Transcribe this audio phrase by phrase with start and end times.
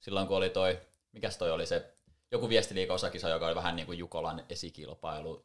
[0.00, 0.78] silloin kun oli toi,
[1.12, 1.92] mikäs toi oli se,
[2.30, 5.44] joku viestiliikaosakisa, joka oli vähän niin kuin Jukolan esikilpailu.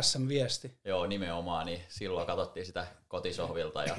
[0.00, 0.78] SM-viesti.
[0.84, 3.96] Joo, nimenomaan, niin silloin katsottiin sitä kotisohvilta ja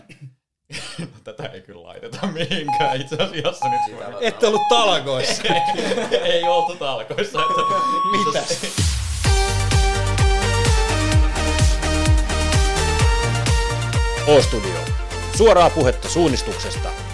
[1.24, 3.82] tätä ei kyllä laiteta mihinkään itse asiassa nyt.
[4.22, 5.44] Ette ollut talkoissa.
[6.12, 7.40] ei, ei oltu talkoissa.
[7.42, 7.62] Että,
[8.26, 8.80] Mitä?
[14.28, 14.80] O-Studio.
[15.38, 17.09] Suoraa puhetta suunnistuksesta.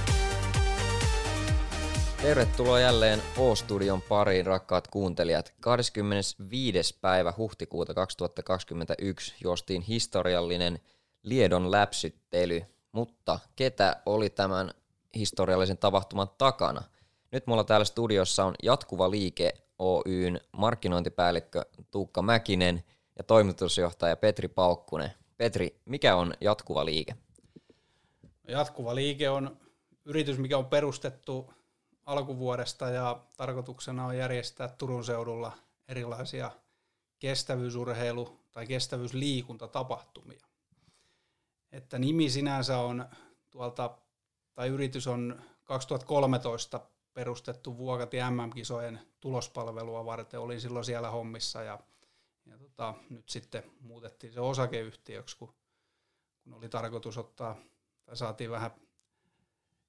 [2.26, 5.54] Tervetuloa jälleen O-Studion pariin, rakkaat kuuntelijat.
[5.60, 7.00] 25.
[7.02, 10.80] päivä huhtikuuta 2021 juostiin historiallinen
[11.24, 12.62] Liedon läpsyttely,
[12.92, 14.72] mutta ketä oli tämän
[15.16, 16.82] historiallisen tapahtuman takana?
[17.32, 22.84] Nyt mulla täällä studiossa on Jatkuva liike Oyn markkinointipäällikkö Tuukka Mäkinen
[23.18, 25.12] ja toimitusjohtaja Petri Paukkunen.
[25.38, 27.16] Petri, mikä on Jatkuva liike?
[28.48, 29.58] Jatkuva liike on
[30.06, 31.55] yritys, mikä on perustettu
[32.06, 35.52] alkuvuodesta ja tarkoituksena on järjestää Turun seudulla
[35.88, 36.52] erilaisia
[37.20, 40.48] kestävyysurheilu- tai kestävyysliikuntatapahtumia.
[41.72, 43.06] Että nimi sinänsä on
[43.52, 43.98] tuolta,
[44.54, 46.80] tai yritys on 2013
[47.14, 50.40] perustettu Vuokati MM-kisojen tulospalvelua varten.
[50.40, 51.80] Olin silloin siellä hommissa ja,
[52.46, 55.54] ja tota, nyt sitten muutettiin se osakeyhtiöksi, kun,
[56.44, 57.56] kun oli tarkoitus ottaa,
[58.06, 58.72] tai saatiin vähän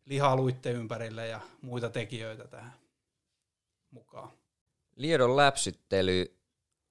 [0.06, 2.72] lihaa luitte ympärille ja muita tekijöitä tähän
[3.90, 4.30] mukaan.
[4.96, 6.38] Liedon läpsyttely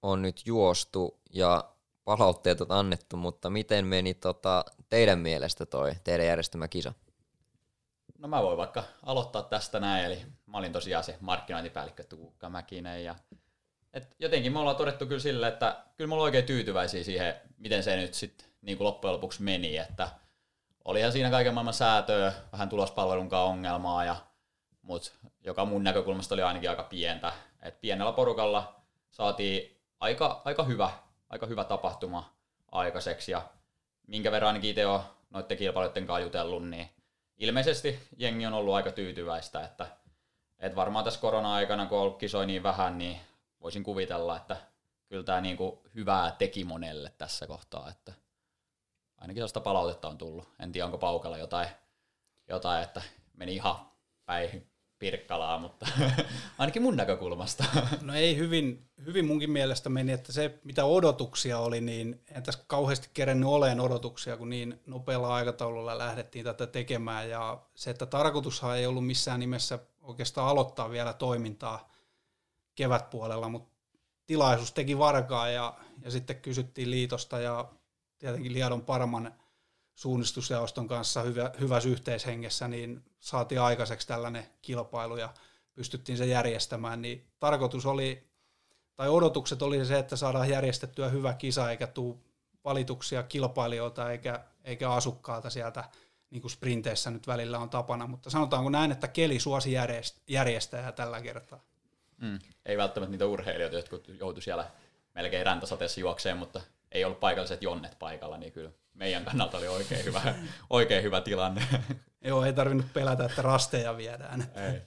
[0.02, 6.26] on nyt juostu ja palautteet on annettu, mutta miten meni tota, teidän mielestä toi teidän
[6.26, 6.94] järjestämä kisa?
[8.18, 13.04] No mä voin vaikka aloittaa tästä näin, eli mä olin tosiaan se markkinointipäällikkö Tuukka Mäkinen
[13.04, 13.16] ja
[13.94, 17.84] et jotenkin me ollaan todettu kyllä sille, että kyllä me ollaan oikein tyytyväisiä siihen, miten
[17.84, 20.10] se nyt sitten niin loppujen lopuksi meni, että
[20.86, 24.16] olihan siinä kaiken maailman säätöä, vähän tulospalvelun ongelmaa, ja,
[24.82, 27.34] mutta joka mun näkökulmasta oli ainakin aika pientä.
[27.62, 28.76] Et pienellä porukalla
[29.12, 30.90] saatiin aika, aika, hyvä,
[31.30, 32.34] aika hyvä tapahtuma
[32.72, 33.42] aikaiseksi, ja
[34.08, 36.90] minkä verran ainakin itse olen noiden kilpailijoiden kanssa jutellut, niin
[37.38, 39.88] ilmeisesti jengi on ollut aika tyytyväistä, että,
[40.60, 43.20] että varmaan tässä korona-aikana, kun on ollut kisoja niin vähän, niin
[43.62, 44.58] voisin kuvitella, että
[45.10, 48.25] kyllä tämä kuin hyvää teki monelle tässä kohtaa, että
[49.26, 50.50] ainakin sellaista palautetta on tullut.
[50.60, 51.68] En tiedä, onko paukalla jotain,
[52.50, 53.02] jotain että
[53.34, 53.76] meni ihan
[54.26, 54.68] päin
[55.00, 55.88] Pirkkalaa, mutta
[56.58, 57.64] ainakin mun näkökulmasta.
[58.02, 62.64] No ei hyvin, hyvin munkin mielestä meni, että se mitä odotuksia oli, niin en tässä
[62.68, 67.30] kauheasti kerennyt oleen odotuksia, kun niin nopealla aikataululla lähdettiin tätä tekemään.
[67.30, 71.90] Ja se, että tarkoitushan ei ollut missään nimessä oikeastaan aloittaa vielä toimintaa
[72.76, 73.76] kevätpuolella, mutta
[74.26, 77.72] tilaisuus teki varkaa ja, ja sitten kysyttiin liitosta ja
[78.26, 79.34] tietenkin Liadon Parman
[79.96, 85.34] suunnistusjaoston kanssa hyvä, hyvässä yhteishengessä, niin saatiin aikaiseksi tällainen kilpailu ja
[85.74, 88.28] pystyttiin se järjestämään, niin tarkoitus oli,
[88.96, 92.16] tai odotukset oli se, että saadaan järjestettyä hyvä kisa, eikä tule
[92.64, 95.84] valituksia kilpailijoilta eikä, eikä asukkaalta sieltä,
[96.30, 99.72] niin kuin sprinteissä nyt välillä on tapana, mutta sanotaanko näin, että keli suosi
[100.28, 101.60] järjestäjää tällä kertaa.
[102.18, 102.40] Mm.
[102.66, 104.72] Ei välttämättä niitä urheilijoita, jotka joutu siellä
[105.16, 106.62] melkein räntäsateessa juokseen, mutta
[106.96, 110.22] ei ollut paikalliset jonnet paikalla, niin kyllä meidän kannalta oli oikein hyvä,
[110.70, 111.68] oikein hyvä tilanne.
[112.22, 114.52] Joo, ei tarvinnut pelätä, että rasteja viedään.
[114.56, 114.82] Ei.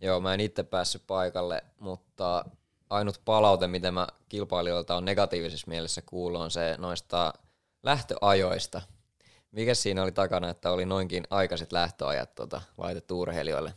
[0.00, 2.44] Joo, mä en itse päässyt paikalle, mutta
[2.90, 7.32] ainut palaute, mitä mä kilpailijoilta on negatiivisessa mielessä kuullut, on se noista
[7.82, 8.82] lähtöajoista.
[9.50, 13.74] Mikä siinä oli takana, että oli noinkin aikaiset lähtöajat tota, laitettu urheilijoille?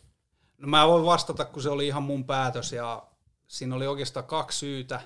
[0.58, 3.08] No mä voin vastata, kun se oli ihan mun päätös ja
[3.48, 5.02] siinä oli oikeastaan kaksi syytä.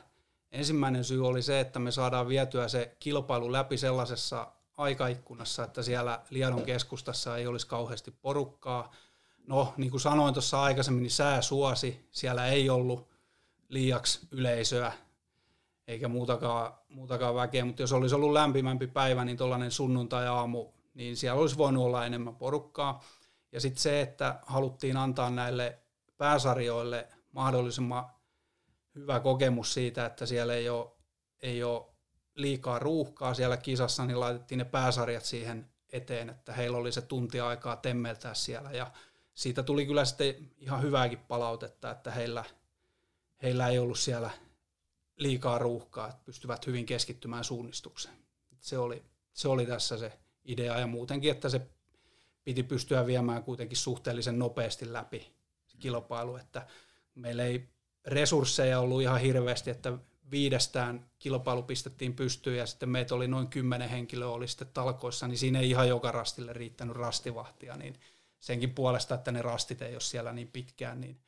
[0.52, 6.22] Ensimmäinen syy oli se, että me saadaan vietyä se kilpailu läpi sellaisessa aikaikkunassa, että siellä
[6.30, 8.92] Liadon keskustassa ei olisi kauheasti porukkaa.
[9.48, 13.10] No, niin kuin sanoin tuossa aikaisemmin, niin sää suosi, siellä ei ollut
[13.70, 14.92] liiaksi yleisöä
[15.88, 21.42] eikä muutakaan, muutakaan väkeä, mutta jos olisi ollut lämpimämpi päivä, niin tuollainen sunnuntai-aamu, niin siellä
[21.42, 23.04] olisi voinut olla enemmän porukkaa.
[23.52, 25.80] Ja sitten se, että haluttiin antaa näille
[26.18, 28.06] pääsarjoille mahdollisimman
[28.96, 30.92] hyvä kokemus siitä, että siellä ei ole,
[31.40, 31.86] ei ole
[32.36, 37.40] liikaa ruuhkaa siellä kisassa, niin laitettiin ne pääsarjat siihen eteen, että heillä oli se tunti
[37.40, 38.92] aikaa temmeltää siellä ja
[39.34, 42.44] siitä tuli kyllä sitten ihan hyvääkin palautetta, että heillä,
[43.42, 44.32] heillä ei ollut siellä
[45.16, 48.16] liikaa ruuhkaa, että pystyvät hyvin keskittymään suunnistukseen.
[48.60, 49.04] Se oli,
[49.34, 51.62] se oli tässä se idea ja muutenkin, että se
[52.44, 55.34] piti pystyä viemään kuitenkin suhteellisen nopeasti läpi
[55.68, 56.68] se kilpailu, että
[57.16, 57.70] meillä ei
[58.06, 59.94] resursseja ollut ihan hirveästi, että
[60.32, 65.38] viidestään kilpailu pistettiin pystyyn ja sitten meitä oli noin kymmenen henkilöä oli sitten talkoissa, niin
[65.38, 68.00] siinä ei ihan joka rastille riittänyt rastivahtia, niin
[68.40, 71.20] senkin puolesta, että ne rastit ei ole siellä niin pitkään, niin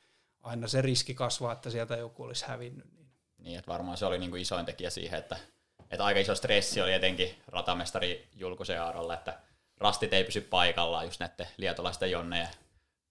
[0.42, 2.94] aina se riski kasvaa, että sieltä joku olisi hävinnyt.
[2.94, 5.38] Niin, niin että varmaan se oli niin kuin isoin tekijä siihen, että,
[5.92, 9.40] että aika iso stressi oli etenkin ratamestari Julkusen Aarolla, että
[9.78, 12.48] rastit ei pysy paikallaan just näiden lietolaisten Jonne ja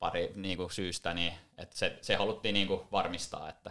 [0.02, 3.70] pari niin kuin syystä, niin että se, se haluttiin niin kuin varmistaa, että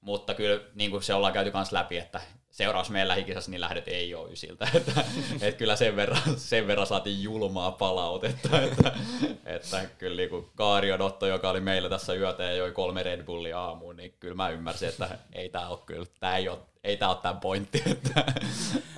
[0.00, 2.20] mutta kyllä niin kuin se ollaan käyty myös läpi, että
[2.50, 4.68] seuraus meidän lähikisassa, niin lähdöt ei ole ysiltä.
[4.74, 5.04] Että,
[5.40, 8.60] että kyllä sen verran, sen verran saatiin julmaa palautetta.
[8.62, 8.92] Että,
[9.44, 13.22] että kyllä niin kuin Kaario Dotto, joka oli meillä tässä yötä ja joi kolme Red
[13.22, 16.96] Bullia aamuun, niin kyllä mä ymmärsin, että ei tämä ole kyllä, tämä ei ole, ei
[16.96, 17.82] tämä ole tämä pointti.
[17.86, 18.24] Että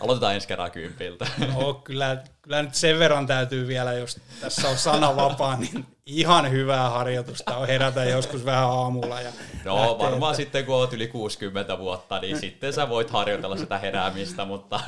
[0.01, 1.27] aloitetaan ensi kerran kympiltä.
[1.55, 6.51] No, kyllä, kyllä nyt sen verran täytyy vielä, jos tässä on sana vapaa, niin ihan
[6.51, 9.21] hyvää harjoitusta on herätä joskus vähän aamulla.
[9.21, 9.33] Ja
[9.65, 10.43] no lähtee, varmaan että...
[10.43, 14.81] sitten kun olet yli 60 vuotta, niin sitten sä voit harjoitella sitä heräämistä, mutta...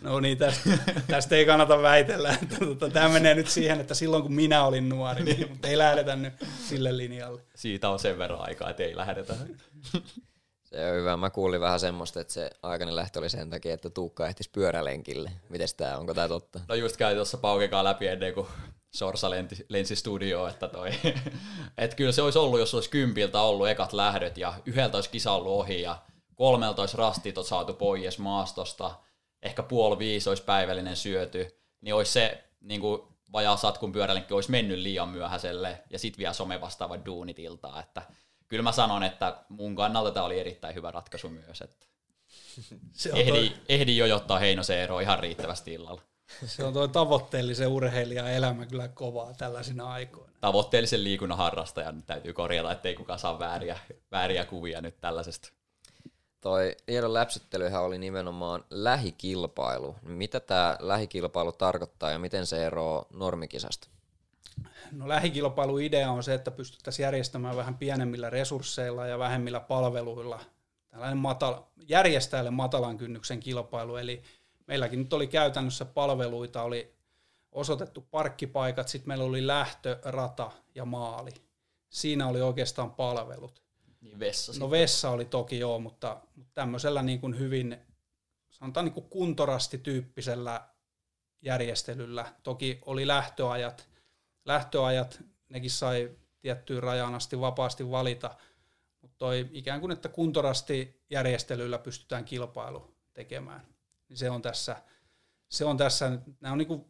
[0.00, 0.70] No niin, tästä,
[1.06, 4.88] tästä ei kannata väitellä, että tota, tämä menee nyt siihen, että silloin kun minä olin
[4.88, 6.34] nuori, niin, mutta ei lähdetä nyt
[6.68, 7.42] sille linjalle.
[7.54, 9.34] Siitä on sen verran aikaa, että ei lähdetä.
[10.74, 11.16] Se on hyvä.
[11.16, 15.32] Mä kuulin vähän semmoista, että se aikainen lähtö oli sen takia, että Tuukka ehtisi pyörälenkille.
[15.48, 16.60] Mites tää, onko tää totta?
[16.68, 18.46] No just käy tuossa paukekaa läpi ennen kuin
[18.94, 20.90] Sorsa lensi, lensi studioon, että toi,
[21.78, 25.32] et kyllä se olisi ollut, jos olisi kympiltä ollut ekat lähdöt ja yhdeltä olisi kisa
[25.32, 26.02] ollut ohi ja
[26.34, 28.94] kolmelta olisi rastit saatu pois maastosta,
[29.42, 34.50] ehkä puoli viisi olisi päivällinen syöty, niin olisi se niin kuin vajaa satkun pyörälenkki olisi
[34.50, 38.02] mennyt liian myöhäiselle ja sitten vielä some vastaava duunitiltaa, että
[38.54, 41.86] kyllä mä sanon, että mun kannalta tämä oli erittäin hyvä ratkaisu myös, että
[42.92, 43.52] se ehdi, toi...
[43.68, 46.02] ehdi jo jotta Heinosen ero ihan riittävästi illalla.
[46.46, 50.32] Se on tuo tavoitteellisen urheilijan elämä kyllä kovaa tällaisina aikoina.
[50.40, 53.78] Tavoitteellisen liikunnan harrastajan täytyy korjata, ettei kukaan saa vääriä,
[54.12, 55.52] vääriä kuvia nyt tällaisesta.
[56.40, 59.96] Toi tiedon läpsyttelyhän oli nimenomaan lähikilpailu.
[60.02, 63.93] Mitä tämä lähikilpailu tarkoittaa ja miten se eroaa normikisasta?
[64.92, 70.40] No lähikilpailuidea on se, että pystyttäisiin järjestämään vähän pienemmillä resursseilla ja vähemmillä palveluilla
[70.94, 74.22] tällainen matala, järjestäjälle matalan kynnyksen kilpailu, eli
[74.66, 76.94] meilläkin nyt oli käytännössä palveluita, oli
[77.52, 81.30] osoitettu parkkipaikat, sitten meillä oli lähtö, rata ja maali.
[81.88, 83.62] Siinä oli oikeastaan palvelut.
[84.00, 87.78] Niin vessa No vessa oli toki joo, mutta, mutta tämmöisellä niin kuin hyvin,
[88.50, 90.68] sanotaan niin kuin kuntorasti-tyyppisellä
[91.42, 92.32] järjestelyllä.
[92.42, 93.88] Toki oli lähtöajat,
[94.44, 96.10] lähtöajat, nekin sai
[96.40, 98.36] tiettyyn rajaan asti vapaasti valita,
[99.00, 103.66] mutta toi ikään kuin, että kuntorasti järjestelyllä pystytään kilpailu tekemään.
[104.08, 104.76] Niin se on tässä,
[105.48, 106.84] se on tässä, nämä on niin kuin,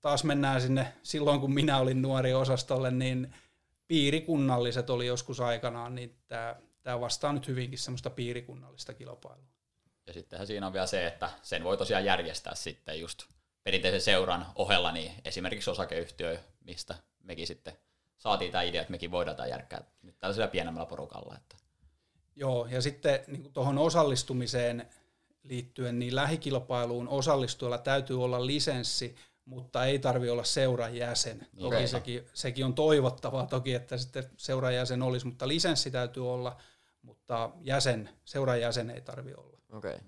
[0.00, 3.34] taas mennään sinne silloin, kun minä olin nuori osastolle, niin
[3.86, 9.54] piirikunnalliset oli joskus aikanaan, niin tämä, tämä vastaa nyt hyvinkin semmoista piirikunnallista kilpailua.
[10.06, 13.22] Ja sittenhän siinä on vielä se, että sen voi tosiaan järjestää sitten just
[13.62, 17.76] perinteisen seuran ohella, niin esimerkiksi osakeyhtiö, mistä mekin sitten
[18.18, 21.36] saatiin tämä idea, että mekin voidaan tämä järkkää nyt tällaisella pienemmällä porukalla.
[21.36, 21.56] Että.
[22.36, 24.88] Joo, ja sitten niin tuohon osallistumiseen
[25.42, 31.46] liittyen, niin lähikilpailuun osallistujalla täytyy olla lisenssi, mutta ei tarvi olla seuran jäsen.
[31.56, 31.70] Okay.
[31.70, 36.56] Toki sekin, sekin on toivottavaa toki, että sitten seuran jäsen olisi, mutta lisenssi täytyy olla,
[37.02, 39.58] mutta jäsen, seuran jäsen ei tarvi olla.
[39.72, 39.94] Okei.
[39.94, 40.04] Okay.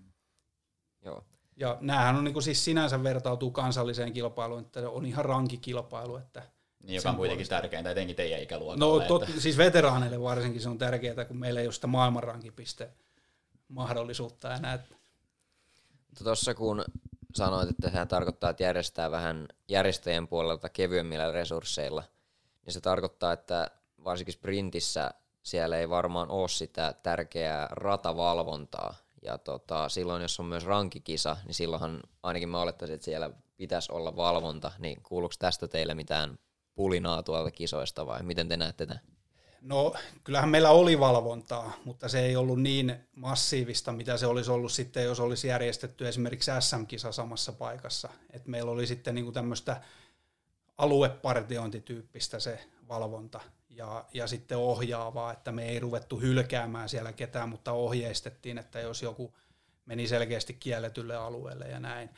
[1.05, 1.25] Joo.
[1.57, 6.17] Ja näähän on niin kuin siis sinänsä vertautuu kansalliseen kilpailuun, että on ihan rankikilpailu.
[6.17, 6.43] Että
[6.83, 7.63] niin, joka on kuitenkin puolesta.
[7.63, 8.87] tärkeintä, etenkin teidän ikäluokalla.
[8.87, 9.41] No tot, että...
[9.41, 12.91] siis veteraaneille varsinkin se on tärkeää, kun meillä ei ole sitä maailmanrankipiste
[13.69, 14.79] mahdollisuutta enää.
[16.25, 16.85] Tuossa kun
[17.35, 22.03] sanoit, että sehän tarkoittaa, että järjestää vähän järjestäjien puolelta kevyemmillä resursseilla,
[22.67, 23.71] niin se tarkoittaa, että
[24.05, 25.11] varsinkin sprintissä
[25.43, 31.55] siellä ei varmaan ole sitä tärkeää ratavalvontaa, ja tota, silloin, jos on myös rankikisa, niin
[31.55, 34.73] silloinhan ainakin mä olettaisin, että siellä pitäisi olla valvonta.
[34.79, 36.39] Niin kuuluuko tästä teille mitään
[36.75, 39.03] pulinaa tuolta kisoista vai miten te näette tämän?
[39.61, 39.95] No
[40.25, 45.05] kyllähän meillä oli valvontaa, mutta se ei ollut niin massiivista, mitä se olisi ollut sitten,
[45.05, 48.09] jos olisi järjestetty esimerkiksi SM-kisa samassa paikassa.
[48.31, 49.81] Et meillä oli sitten niinku tämmöistä
[50.79, 53.41] aluepartiointityyppistä se valvonta
[53.77, 59.03] ja, ja sitten ohjaavaa, että me ei ruvettu hylkäämään siellä ketään, mutta ohjeistettiin, että jos
[59.03, 59.37] joku
[59.87, 62.11] meni selkeästi kielletylle alueelle ja näin.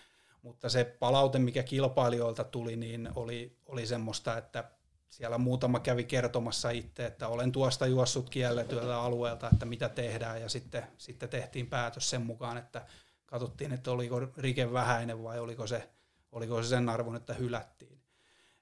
[0.42, 4.70] Mutta se palaute, mikä kilpailijoilta tuli, niin oli, oli semmoista, että
[5.10, 10.48] siellä muutama kävi kertomassa itse, että olen tuosta juossut kielletyllä alueelta, että mitä tehdään, ja
[10.48, 12.86] sitten, sitten tehtiin päätös sen mukaan, että
[13.26, 15.88] katsottiin, että oliko rike vähäinen vai oliko se,
[16.32, 18.00] oliko se sen arvon, että hylättiin.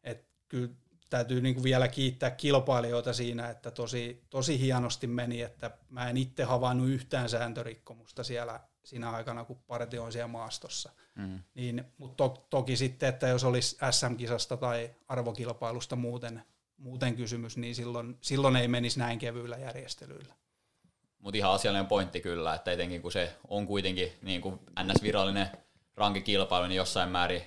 [0.05, 0.71] Et kyllä
[1.11, 6.17] täytyy niin kuin vielä kiittää kilpailijoita siinä, että tosi, tosi hienosti meni, että mä en
[6.17, 10.93] itse havainnut yhtään sääntörikkomusta siellä siinä aikana, kun partioin siellä maastossa.
[11.15, 11.41] Mm.
[11.55, 16.43] Niin, mutta to, toki sitten, että jos olisi SM-kisasta tai arvokilpailusta muuten,
[16.77, 20.35] muuten kysymys, niin silloin, silloin ei menisi näin kevyillä järjestelyillä.
[21.19, 25.47] Mutta ihan asiallinen pointti kyllä, että etenkin kun se on kuitenkin niin kuin NS-virallinen
[25.97, 27.43] rankikilpailu, niin jossain määrin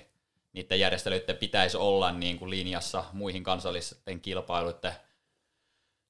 [0.52, 4.92] niiden järjestelyiden pitäisi olla niin kuin linjassa muihin kansallisten kilpailuiden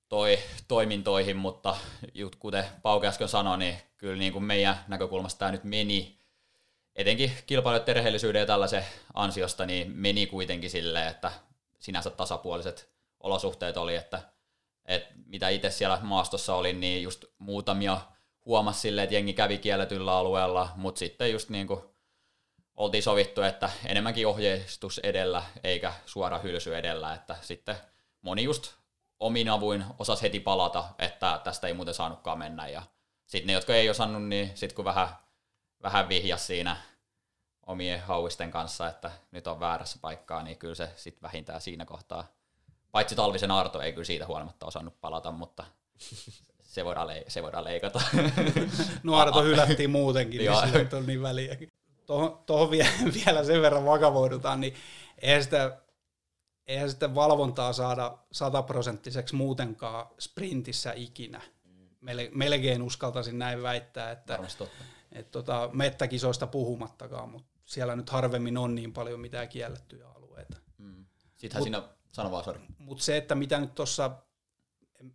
[0.09, 1.77] toi, toimintoihin, mutta
[2.15, 6.19] just kuten Pauke äsken sanoi, niin kyllä niin kuin meidän näkökulmasta tämä nyt meni,
[6.97, 11.33] etenkin kilpailijoiden rehellisyyden ja tällaisen ansiosta, niin meni kuitenkin silleen, että
[11.79, 14.23] sinänsä tasapuoliset olosuhteet oli, että,
[14.85, 18.01] että mitä itse siellä maastossa oli, niin just muutamia
[18.47, 21.81] huomasi silleen, että jengi kävi kielletyllä alueella, mutta sitten just niin kuin
[22.77, 27.77] oltiin sovittu, että enemmänkin ohjeistus edellä eikä suora hylsy edellä, että sitten
[28.23, 28.75] moni just
[29.21, 32.69] omin avuin osasi heti palata, että tästä ei muuten saanutkaan mennä.
[32.69, 32.83] Ja
[33.27, 35.09] sitten ne, jotka ei osannut, niin sitten kun vähän,
[35.83, 36.77] vähän vihjas siinä
[37.67, 42.25] omien hauisten kanssa, että nyt on väärässä paikkaa, niin kyllä se sitten vähintään siinä kohtaa,
[42.93, 45.65] paitsi Talvisen Arto ei kyllä siitä huolimatta osannut palata, mutta
[46.61, 48.01] se voidaan, le- se voidaan leikata.
[49.03, 51.57] No Arto hylättiin muutenkin, niin sillä on niin väliä
[52.11, 52.71] tuohon, tuohon
[53.25, 54.75] vielä sen verran vakavoidutaan, niin
[55.19, 55.81] eihän sitä,
[56.67, 61.41] eihän sitä valvontaa saada sataprosenttiseksi muutenkaan sprintissä ikinä.
[62.35, 64.39] Melkein uskaltaisin näin väittää, että,
[65.13, 70.57] että tota, mettäkisoista puhumattakaan, mutta siellä nyt harvemmin on niin paljon mitään kiellettyjä alueita.
[70.79, 71.05] Mm.
[71.37, 72.45] Sittenhän mut, siinä, sano vaan.
[72.79, 74.11] Mutta se, että mitä nyt tuossa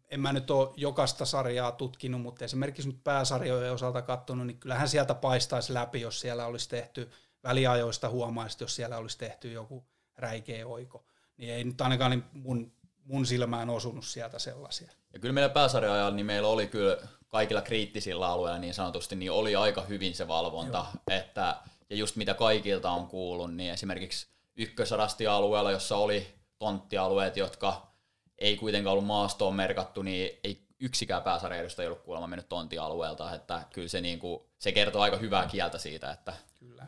[0.10, 4.89] en mä nyt ole jokaista sarjaa tutkinut, mutta esimerkiksi nyt pääsarjojen osalta katsonut, niin kyllähän
[4.89, 7.12] sieltä paistaisi läpi, jos siellä olisi tehty
[7.44, 9.86] väliajoista huomaisi, jos siellä olisi tehty joku
[10.18, 11.06] räikeä oiko.
[11.38, 12.72] Niin ei nyt ainakaan niin mun,
[13.04, 14.92] mun silmään osunut sieltä sellaisia.
[15.13, 19.56] Ja kyllä meillä pääsarja niin meillä oli kyllä kaikilla kriittisillä alueilla niin sanotusti, niin oli
[19.56, 20.86] aika hyvin se valvonta.
[21.12, 21.56] Että,
[21.89, 26.27] ja just mitä kaikilta on kuullut, niin esimerkiksi ykkösarasti-alueella, jossa oli
[26.60, 27.95] tonttialueet, jotka
[28.38, 33.65] ei kuitenkaan ollut maastoon merkattu, niin ei yksikään pääsarjaedusta ei ollut kuulemma mennyt tontialueelta, että
[33.74, 36.86] kyllä se, niin kuin, se kertoo aika hyvää kieltä siitä, että kyllä.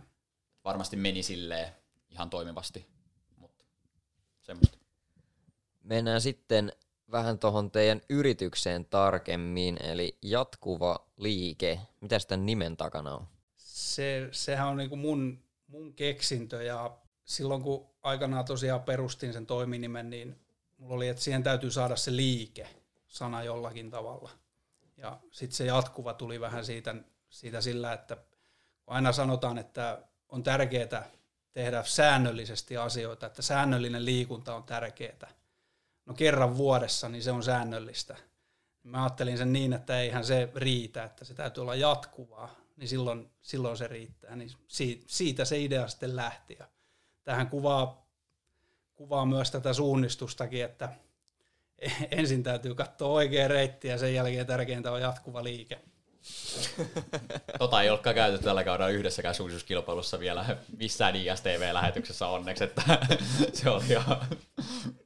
[0.64, 1.70] varmasti meni silleen
[2.10, 2.88] ihan toimivasti,
[3.38, 3.66] mutta
[4.42, 4.78] semmoista.
[5.84, 6.72] Mennään sitten
[7.12, 11.80] vähän tuohon teidän yritykseen tarkemmin, eli jatkuva liike.
[12.02, 13.28] Mitä sitä nimen takana on?
[13.56, 20.10] Se, sehän on niinku mun, mun keksintö ja silloin kun aikanaan tosiaan perustin sen toiminimen,
[20.10, 20.47] niin
[20.78, 22.68] mulla oli, että siihen täytyy saada se liike
[23.08, 24.30] sana jollakin tavalla.
[24.98, 26.96] Ja sitten se jatkuva tuli vähän siitä,
[27.30, 28.18] siitä sillä, että
[28.88, 31.10] aina sanotaan, että on tärkeää
[31.52, 35.30] tehdä säännöllisesti asioita, että säännöllinen liikunta on tärkeää.
[36.06, 38.18] No kerran vuodessa, niin se on säännöllistä.
[38.84, 43.32] Mä ajattelin sen niin, että eihän se riitä, että se täytyy olla jatkuvaa, niin silloin,
[43.42, 44.36] silloin se riittää.
[44.36, 44.50] Niin
[45.08, 46.56] siitä se idea sitten lähti.
[46.60, 46.68] Ja
[47.24, 48.07] tähän kuvaa
[48.98, 50.90] kuvaa myös tätä suunnistustakin, että
[52.18, 55.80] ensin täytyy katsoa oikea reitti ja sen jälkeen tärkeintä on jatkuva liike.
[57.60, 62.82] Tota ei olekaan käytetty tällä kaudella yhdessäkään suunnistuskilpailussa vielä missään ISTV-lähetyksessä onneksi, että
[63.54, 64.02] se oli jo...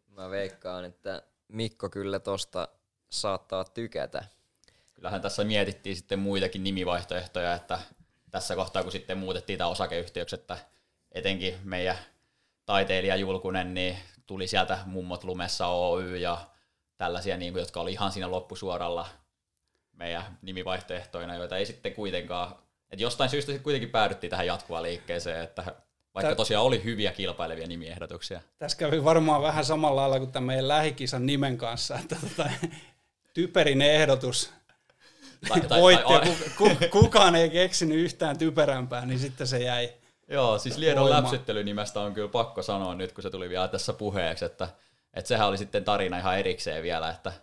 [0.07, 2.67] Mä veikkaan, että Mikko kyllä tosta
[3.09, 4.25] saattaa tykätä.
[4.93, 7.79] Kyllähän tässä mietittiin sitten muitakin nimivaihtoehtoja, että
[8.31, 10.57] tässä kohtaa kun sitten muutettiin tämä osakeyhtiöksi, että
[11.11, 11.97] etenkin meidän
[12.71, 13.97] taiteilija Julkunen, niin
[14.27, 16.37] tuli sieltä Mummot Lumessa Oy ja
[16.97, 19.07] tällaisia, niin kuin, jotka oli ihan siinä loppusuoralla
[19.93, 22.55] meidän nimivaihtoehtoina, joita ei sitten kuitenkaan,
[22.91, 25.75] että jostain syystä sitten kuitenkin päädyttiin tähän jatkuvaan liikkeeseen, että
[26.15, 28.41] vaikka tosiaan oli hyviä kilpailevia nimiehdotuksia.
[28.57, 32.49] Tässä kävi varmaan vähän samalla lailla kuin tämän meidän lähikisan nimen kanssa, että tota,
[33.33, 34.53] typerin ehdotus
[35.47, 40.00] tai, tai, voitti, tai, ja kukaan ei keksinyt yhtään typerämpää, niin sitten se jäi
[40.31, 44.45] Joo, siis Liedon läpsyttelynimestä on kyllä pakko sanoa nyt, kun se tuli vielä tässä puheeksi,
[44.45, 44.67] että,
[45.13, 47.33] että sehän oli sitten tarina ihan erikseen vielä, että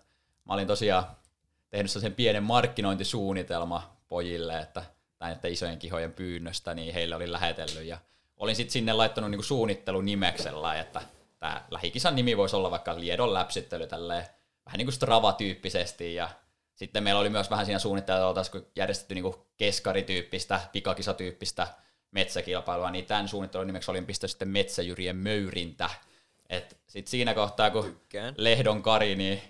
[0.45, 1.05] mä olin tosiaan
[1.71, 4.83] tehnyt sen pienen markkinointisuunnitelma pojille, että
[5.21, 7.99] näiden isojen kihojen pyynnöstä, niin heille oli lähetellyt ja
[8.37, 11.01] olin sitten sinne laittanut niinku suunnittelun nimeksellä, että
[11.39, 14.27] tämä lähikisan nimi voisi olla vaikka Liedon läpsyttely tälleen
[14.67, 16.29] vähän niin kuin Strava-tyyppisesti ja
[16.75, 21.67] sitten meillä oli myös vähän siinä suunnittelua, kun järjestetty niin keskarityyppistä, pikakisatyyppistä
[22.11, 25.91] metsäkilpailua, niin tämän suunnittelun nimeksi olin pistänyt sitten Metsäjyrien möyrintä.
[26.51, 28.35] Et sit siinä kohtaa, kun Tykkään.
[28.37, 29.43] Lehdon Kari niin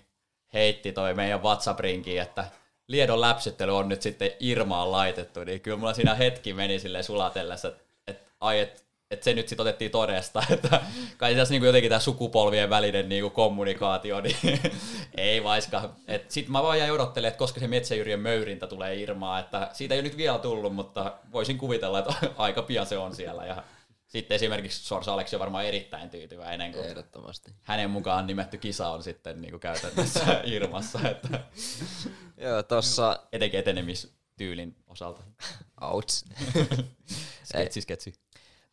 [0.53, 2.45] heitti toi meidän WhatsApp-rinkiin, että
[2.87, 7.67] Liedon läpsyttely on nyt sitten Irmaan laitettu, niin kyllä mulla siinä hetki meni sille sulatellessa,
[7.67, 10.81] että et, ai, et että se nyt sitten otettiin todesta, että
[11.17, 14.37] kai tässä niinku jotenkin tämä sukupolvien välinen niinku kommunikaatio, niin
[15.17, 15.89] ei vaiska.
[16.27, 19.99] Sitten mä vaan jäin odottelemaan, että koska se metsäjyrien möyrintä tulee Irmaa, että siitä ei
[19.99, 23.45] ole nyt vielä tullut, mutta voisin kuvitella, että aika pian se on siellä.
[23.45, 23.63] Ja
[24.07, 27.51] sitten esimerkiksi Sorsa Aleksi on varmaan erittäin tyytyväinen, kun Ehdottomasti.
[27.63, 31.39] hänen mukaan nimetty kisa on sitten niinku käytännössä Irmassa, että
[32.37, 33.19] Joo, tossa...
[33.31, 35.23] etenkin etenemistyylin osalta.
[35.81, 36.25] Outs.
[37.43, 38.13] Sketsi, sketsi.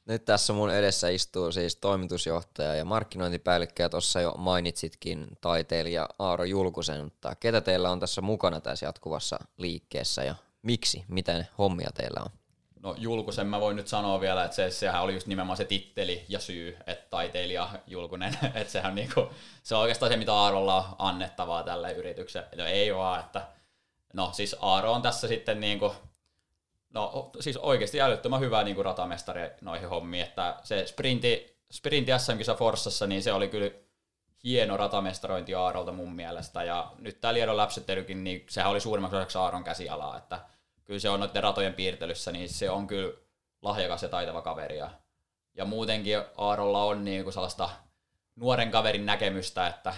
[0.06, 6.44] Nyt tässä mun edessä istuu siis toimitusjohtaja ja markkinointipäällikkö, ja tuossa jo mainitsitkin taiteilija Aaro
[6.44, 12.20] Julkusen, mutta ketä teillä on tässä mukana tässä jatkuvassa liikkeessä ja miksi, miten hommia teillä
[12.24, 12.30] on?
[12.80, 16.24] No Julkusen mä voin nyt sanoa vielä, että se, sehän oli just nimenomaan se titteli
[16.28, 19.30] ja syy, että taiteilija Julkunen, että sehän niinku,
[19.62, 22.48] se on oikeastaan se, mitä Aarolla on annettavaa tälle yritykselle.
[22.56, 23.46] No ei vaan, että
[24.14, 25.94] no siis Aaro on tässä sitten niinku,
[26.94, 33.06] no siis oikeasti älyttömän hyvä niinku ratamestari noihin hommiin, että se sprinti, sprinti SM-kisa Forssassa,
[33.06, 33.70] niin se oli kyllä
[34.44, 39.38] hieno ratamestarointi Aarolta mun mielestä, ja nyt tämä Liedon läpsyttelykin, niin sehän oli suurimmaksi osaksi
[39.38, 40.40] Aaron käsialaa, että
[40.84, 43.12] kyllä se on noiden ratojen piirtelyssä, niin se on kyllä
[43.62, 44.78] lahjakas ja taitava kaveri.
[44.78, 44.90] Ja,
[45.54, 47.70] ja muutenkin Aarolla on niinku sellaista
[48.36, 49.94] nuoren kaverin näkemystä, että,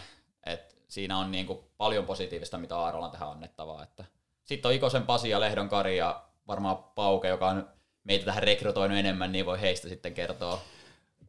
[0.47, 3.83] että siinä on niinku paljon positiivista, mitä Aarolla on tähän annettavaa.
[3.83, 4.05] Että.
[4.45, 7.69] Sitten on Ikosen Pasi ja Lehdon Kari ja varmaan Pauke, joka on
[8.05, 10.61] meitä tähän rekrytoinut enemmän, niin voi heistä sitten kertoa.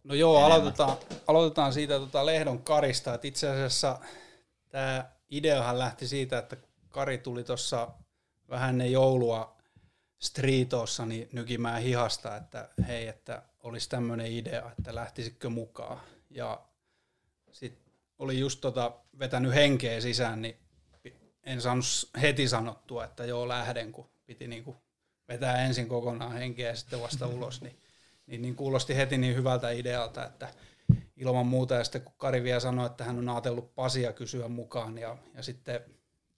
[0.04, 0.98] No joo, aloitetaan,
[1.28, 3.14] aloitetaan siitä tota Lehdon Karista.
[3.14, 4.00] Et itse asiassa
[4.70, 6.58] tämä ideahan lähti siitä, että
[6.90, 7.88] Kari tuli tuossa
[8.50, 9.58] vähän ne joulua
[10.20, 16.02] Streetossa niin nykimään hihasta, että hei, että olisi tämmöinen idea, että lähtisikö mukaan.
[16.30, 16.62] Ja
[17.52, 20.58] sitten oli just tota vetänyt henkeä sisään, niin
[21.44, 21.86] en saanut
[22.22, 24.76] heti sanottua, että joo lähden, kun piti niinku
[25.30, 27.80] vetää ensin kokonaan henkeä ja sitten vasta ulos, niin,
[28.28, 30.50] niin, niin kuulosti heti niin hyvältä idealta, että
[31.18, 31.76] ilman muuta.
[31.76, 35.44] Ja sitten kun Kari vielä sanoi, että hän on ajatellut Pasia kysyä mukaan ja, ja
[35.44, 35.82] sitten,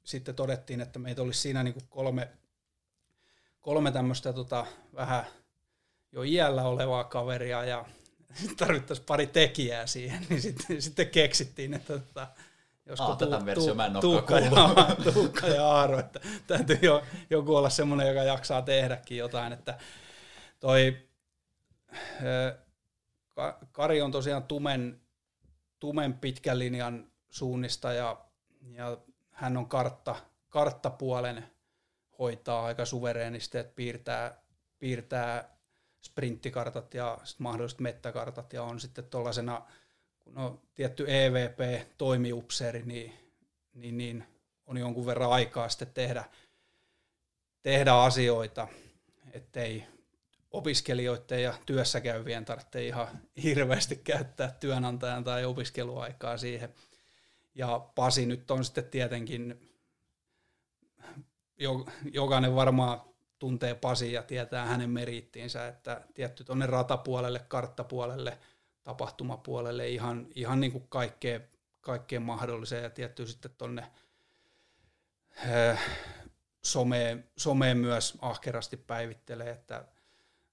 [0.03, 2.29] sitten todettiin, että meitä olisi siinä niin kuin kolme,
[3.61, 5.25] kolme tämmöistä tota, vähän
[6.11, 7.85] jo iällä olevaa kaveria ja
[8.57, 12.27] tarvittaisiin pari tekijää siihen, niin sitten, sitten keksittiin, että tota,
[12.99, 14.51] Aa, tätä versio mä en ole Tuukka, ja,
[15.13, 19.77] Tuukka ja Aaro, että täytyy jo, joku olla semmoinen, joka jaksaa tehdäkin jotain, että
[20.59, 20.97] toi
[23.71, 25.01] Kari on tosiaan tumen,
[25.79, 28.25] tumen pitkän linjan suunnista ja,
[28.61, 28.97] ja
[29.31, 30.15] hän on kartta,
[30.49, 31.51] karttapuolen
[32.19, 34.41] hoitaa aika suvereenisti, että piirtää,
[34.79, 35.57] piirtää
[36.01, 39.61] sprinttikartat ja sit mahdolliset mettäkartat ja on sitten tuollaisena,
[40.35, 43.13] on tietty EVP-toimiupseeri, niin,
[43.73, 44.23] niin, niin
[44.65, 46.25] on jonkun verran aikaa sitten tehdä,
[47.63, 48.67] tehdä asioita,
[49.33, 49.83] ettei
[50.51, 53.07] opiskelijoiden ja työssä käyvien tarvitse ihan
[53.43, 56.73] hirveästi käyttää työnantajan tai opiskeluaikaa siihen.
[57.55, 59.71] Ja Pasi nyt on sitten tietenkin,
[62.11, 63.01] jokainen varmaan
[63.39, 68.37] tuntee Pasi ja tietää hänen meriittiinsä, että tietty tuonne ratapuolelle, karttapuolelle,
[68.83, 71.49] tapahtumapuolelle ihan, ihan niin kuin kaikkeen,
[71.81, 72.83] kaikkeen mahdolliseen.
[72.83, 73.87] Ja tietty sitten tuonne
[76.61, 79.85] someen, someen myös ahkerasti päivittelee, että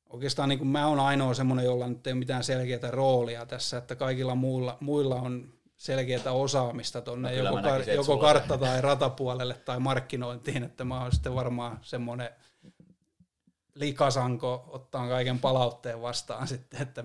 [0.08, 3.78] oikeastaan niin kuin mä oon ainoa semmoinen, jolla nyt ei ole mitään selkeää roolia tässä,
[3.78, 9.54] että kaikilla muilla, muilla on selkeää osaamista tuonne no, joko, kar, joko kartta- tai ratapuolelle
[9.54, 12.30] tai markkinointiin, että mä oon sitten varmaan semmoinen
[13.74, 17.04] likasanko ottaa kaiken palautteen vastaan sitten, että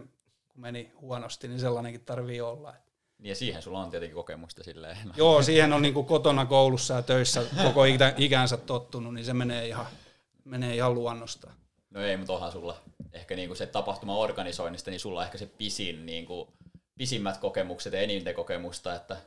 [0.54, 2.74] kun meni huonosti, niin sellainenkin tarvii olla.
[3.18, 4.98] Niin ja siihen sulla on tietenkin kokemusta silleen.
[5.04, 5.14] No.
[5.18, 7.82] Joo, siihen on niin kuin kotona koulussa ja töissä koko
[8.18, 9.86] ikänsä tottunut, niin se menee ihan,
[10.46, 11.52] menee ihan luonnosta.
[11.90, 12.82] No ei, mutta onhan sulla
[13.14, 16.54] ehkä niinku se tapahtuma organisoinnista, niin sulla on ehkä se pisin, niinku,
[16.98, 19.18] pisimmät kokemukset ja eniten kokemusta, että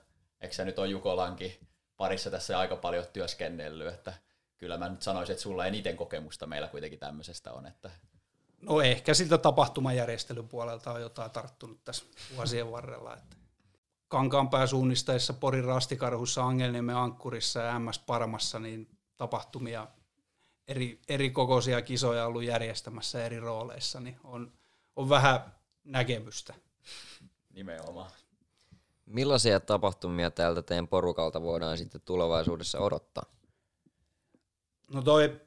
[0.40, 1.52] eikö sä nyt on Jukolankin
[1.96, 4.12] parissa tässä aika paljon työskennellyt, että
[4.56, 7.66] kyllä mä nyt sanoisin, että sulla eniten kokemusta meillä kuitenkin tämmöisestä on.
[7.66, 7.90] Että...
[8.62, 12.04] No ehkä siltä tapahtumajärjestelyn puolelta on jotain tarttunut tässä
[12.36, 13.14] vuosien varrella.
[13.14, 13.36] Että
[14.08, 19.88] Kankaanpää suunnistaessa Porin rastikarhussa, Angelniemen Ankkurissa ja MS Parmassa, niin tapahtumia
[20.68, 24.52] eri, eri kokoisia kisoja ollut järjestämässä eri rooleissa, niin on,
[24.96, 26.54] on vähän näkemystä.
[27.54, 28.10] Nimenomaan.
[29.06, 33.24] Millaisia tapahtumia täältä teidän porukalta voidaan sitten tulevaisuudessa odottaa?
[34.92, 35.40] No toi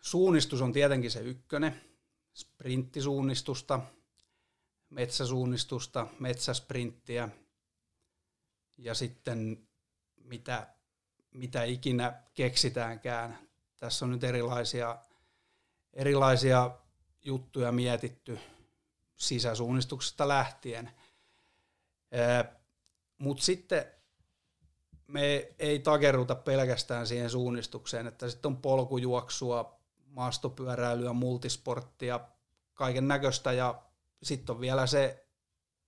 [0.00, 1.80] suunnistus on tietenkin se ykkönen.
[2.34, 3.80] Sprinttisuunnistusta,
[4.90, 7.28] metsäsuunnistusta, metsäsprinttiä
[8.78, 9.68] ja sitten
[10.16, 10.74] mitä,
[11.30, 13.38] mitä ikinä keksitäänkään
[13.76, 14.98] tässä on nyt erilaisia,
[15.92, 16.70] erilaisia
[17.24, 18.38] juttuja mietitty.
[19.16, 20.90] sisäsuunnistuksesta lähtien.
[23.18, 23.84] Mutta sitten
[25.06, 29.80] me ei takerruta pelkästään siihen suunnistukseen, että sitten on polkujuoksua,
[30.14, 32.20] maastopyöräilyä, multisporttia,
[32.74, 33.82] kaiken näköistä ja
[34.22, 35.26] sitten on vielä se,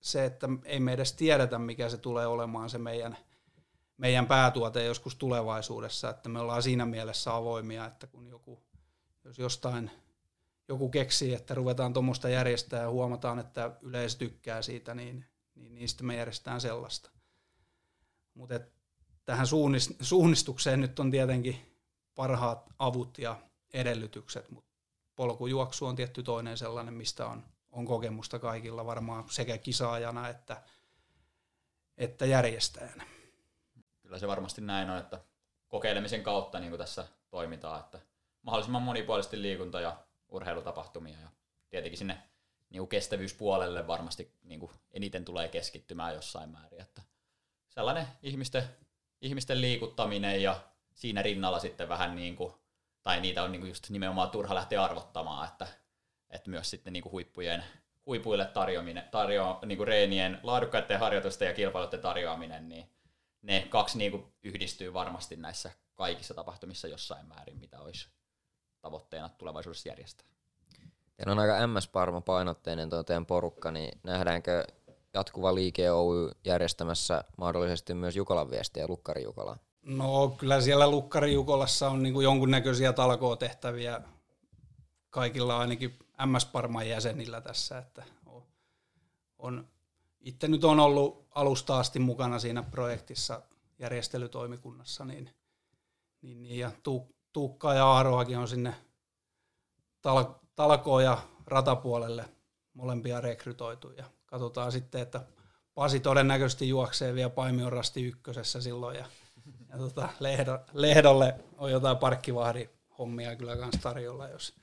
[0.00, 3.16] se, että ei me edes tiedetä, mikä se tulee olemaan se meidän,
[3.96, 8.62] meidän päätuote joskus tulevaisuudessa, että me ollaan siinä mielessä avoimia, että kun joku,
[9.24, 9.90] jos jostain
[10.68, 16.04] joku keksii, että ruvetaan tuommoista järjestää ja huomataan, että yleisö tykkää siitä, niin, niin niistä
[16.04, 17.10] me järjestetään sellaista.
[18.34, 18.60] Mutta
[19.24, 19.46] tähän
[20.00, 21.56] suunnistukseen nyt on tietenkin
[22.14, 23.36] parhaat avut ja
[23.76, 24.70] edellytykset, mutta
[25.16, 30.62] polkujuoksu on tietty toinen sellainen, mistä on, on kokemusta kaikilla varmaan sekä kisaajana että,
[31.98, 33.06] että järjestäjänä.
[34.02, 35.20] Kyllä se varmasti näin on, että
[35.68, 38.00] kokeilemisen kautta niin kuin tässä toimitaan, että
[38.42, 39.96] mahdollisimman monipuolisesti liikunta- ja
[40.28, 41.28] urheilutapahtumia ja
[41.70, 42.22] tietenkin sinne
[42.70, 47.02] niin kuin kestävyyspuolelle varmasti niin kuin eniten tulee keskittymään jossain määrin, että
[47.68, 48.64] sellainen ihmisten,
[49.20, 50.60] ihmisten liikuttaminen ja
[50.94, 52.52] siinä rinnalla sitten vähän niin kuin
[53.06, 55.66] tai niitä on niinku just nimenomaan turha lähteä arvottamaan, että,
[56.30, 57.64] että myös sitten niinku huippujen,
[58.06, 62.90] huipuille tarjoaminen, tarjo, niinku reenien laadukkaiden harjoitusten ja kilpailuiden tarjoaminen, niin
[63.42, 68.08] ne kaksi niinku yhdistyy varmasti näissä kaikissa tapahtumissa jossain määrin, mitä olisi
[68.80, 70.26] tavoitteena tulevaisuudessa järjestää.
[71.16, 74.64] Teillä on aika MS-Parma-painotteinen tuo teidän porukka, niin nähdäänkö
[75.14, 79.58] jatkuva liike Oy järjestämässä mahdollisesti myös Jukolan viestiä Lukkari Jukolaan?
[79.87, 84.01] No kyllä siellä Lukkari Jukolassa on niin jonkunnäköisiä talkootehtäviä
[85.11, 88.05] kaikilla ainakin MS-Parman jäsenillä tässä, että
[89.38, 89.68] on,
[90.20, 93.42] itse nyt on ollut alusta asti mukana siinä projektissa
[93.79, 95.31] järjestelytoimikunnassa, niin,
[96.22, 96.70] niin, niin ja
[97.33, 98.75] Tuukka ja Aaroakin on sinne
[100.03, 100.25] tal,
[100.57, 102.25] talkoon ja ratapuolelle
[102.75, 105.20] molempia rekrytoitu ja katsotaan sitten, että
[105.75, 109.07] Pasi todennäköisesti juoksee vielä Paimion rasti ykkösessä silloin ja
[109.68, 114.57] ja tota, lehdo, lehdolle on jotain parkkivahdi-hommia kyllä kans tarjolla, jos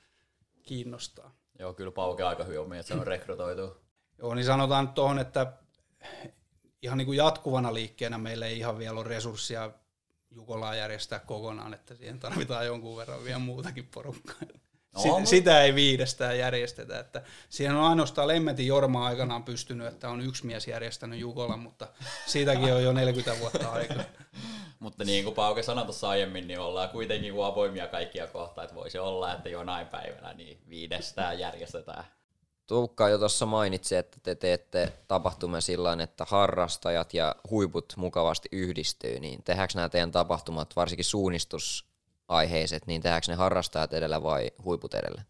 [0.63, 1.35] kiinnostaa.
[1.59, 3.77] Joo, kyllä Pauke aika hyvin että se on rekrytoitu.
[4.17, 5.53] Joo, niin sanotaan nyt tuohon, että
[6.81, 9.71] ihan niin kuin jatkuvana liikkeenä meillä ei ihan vielä ole resursseja
[10.31, 14.35] Jukolaa järjestää kokonaan, että siihen tarvitaan jonkun verran vielä muutakin porukkaa.
[14.93, 16.99] No, sitä, sitä ei viidestään järjestetä.
[16.99, 21.87] Että siihen on ainoastaan Lemmetin Jorma aikanaan pystynyt, että on yksi mies järjestänyt Jukolan, mutta
[22.25, 24.03] siitäkin on jo 40 vuotta aikaa.
[24.79, 28.99] mutta niin kuin Pauke sanoi tuossa aiemmin, niin ollaan kuitenkin avoimia kaikkia kohtaa, että voisi
[28.99, 32.05] olla, että jonain päivänä niin viidestään järjestetään.
[32.67, 39.19] Tuukka jo tuossa mainitsi, että te teette tapahtumia sillä että harrastajat ja huiput mukavasti yhdistyy,
[39.19, 41.92] niin tehdäänkö nämä teidän tapahtumat, varsinkin suunnistus
[42.27, 45.23] aiheiset, niin tehdäänkö ne harrastajat edellä vai huiput edellä?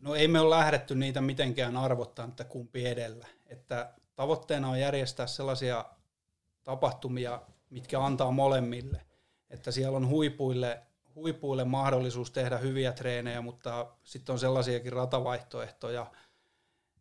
[0.00, 3.26] No ei me ole lähdetty niitä mitenkään arvottaa, että kumpi edellä.
[3.46, 5.84] Että tavoitteena on järjestää sellaisia
[6.64, 9.00] tapahtumia, mitkä antaa molemmille.
[9.50, 10.82] Että siellä on huipuille,
[11.14, 16.06] huipuille mahdollisuus tehdä hyviä treenejä, mutta sitten on sellaisiakin ratavaihtoehtoja,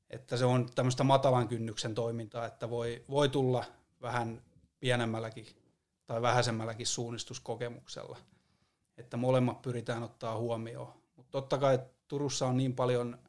[0.09, 3.65] että se on tämmöistä matalan kynnyksen toimintaa, että voi, voi tulla
[4.01, 4.41] vähän
[4.79, 5.47] pienemmälläkin
[6.07, 8.17] tai vähäisemmälläkin suunnistuskokemuksella.
[8.97, 10.93] Että molemmat pyritään ottaa huomioon.
[11.15, 13.19] Mutta totta kai Turussa on niin paljon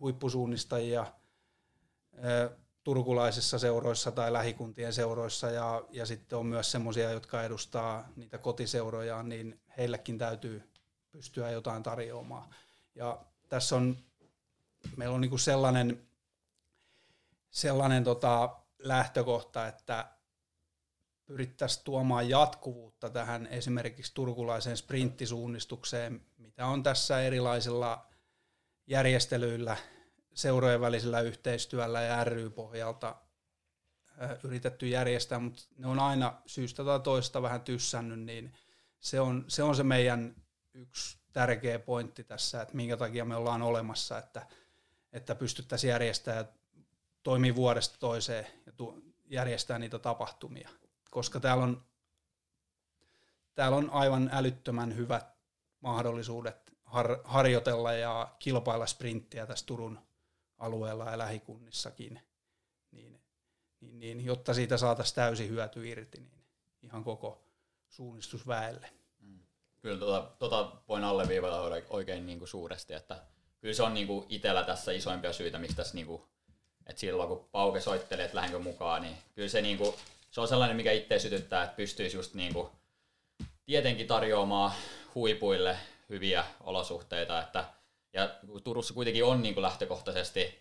[0.00, 1.06] huippusuunnistajia
[2.84, 9.22] turkulaisissa seuroissa tai lähikuntien seuroissa ja, ja sitten on myös semmoisia, jotka edustaa niitä kotiseuroja,
[9.22, 10.62] niin heillekin täytyy
[11.10, 12.54] pystyä jotain tarjoamaan.
[12.94, 13.96] Ja tässä on,
[14.96, 16.08] meillä on niinku sellainen,
[17.50, 20.15] sellainen tota lähtökohta, että
[21.26, 28.06] pyrittäisiin tuomaan jatkuvuutta tähän esimerkiksi turkulaiseen sprinttisuunnistukseen, mitä on tässä erilaisilla
[28.86, 29.76] järjestelyillä,
[30.34, 33.16] seurojen välisellä yhteistyöllä ja ry-pohjalta
[34.42, 38.54] yritetty järjestää, mutta ne on aina syystä tai toista vähän tyssännyt, niin
[39.00, 40.36] se on se, on se meidän
[40.74, 44.46] yksi tärkeä pointti tässä, että minkä takia me ollaan olemassa, että,
[45.12, 46.48] että pystyttäisiin järjestämään
[47.22, 50.68] toimii vuodesta toiseen ja tu- järjestää niitä tapahtumia
[51.10, 51.84] koska täällä on,
[53.54, 55.36] täällä on aivan älyttömän hyvät
[55.80, 59.98] mahdollisuudet har, harjoitella ja kilpailla sprinttiä tässä Turun
[60.58, 62.20] alueella ja lähikunnissakin,
[62.90, 63.20] niin,
[63.80, 66.44] niin, niin jotta siitä saataisiin täysi hyöty irti, niin
[66.82, 67.42] ihan koko
[67.88, 68.90] suunnistusväelle.
[69.20, 69.38] Mm.
[69.80, 73.22] Kyllä tota, tota voin alleviivata oikein niin kuin suuresti, että
[73.60, 76.22] kyllä se on niin kuin itsellä tässä isoimpia syitä, miksi tässä niin kuin,
[76.86, 79.94] että silloin kun Pauke soittelee, että lähdenkö mukaan, niin kyllä se niin kuin
[80.36, 82.68] se on sellainen, mikä itse sytyttää, että pystyisi just niin kuin
[83.66, 84.72] tietenkin tarjoamaan
[85.14, 87.64] huipuille hyviä olosuhteita, että
[88.12, 88.30] Ja
[88.64, 90.58] Turussa kuitenkin on niin kuin lähtökohtaisesti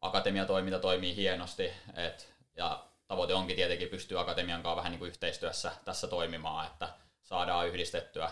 [0.00, 5.72] akatemiatoiminta toimii hienosti, et, ja tavoite onkin tietenkin pystyä akatemian kanssa vähän niin kuin yhteistyössä
[5.84, 6.88] tässä toimimaan, että
[7.22, 8.30] saadaan yhdistettyä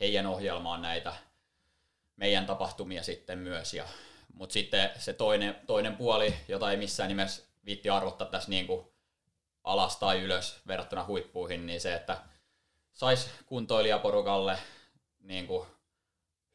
[0.00, 1.14] heidän ohjelmaan näitä
[2.16, 3.74] meidän tapahtumia sitten myös.
[3.74, 3.84] Ja,
[4.34, 8.91] mutta sitten se toinen, toinen puoli, jota ei missään nimessä viitti arvottaa tässä niin kuin
[9.64, 12.18] alas tai ylös verrattuna huippuihin, niin se, että
[12.92, 14.58] saisi kuntoilijaporukalle
[15.20, 15.66] niin kuin